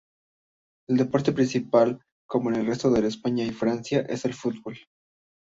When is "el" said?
0.89-0.97, 2.55-2.65, 4.25-4.33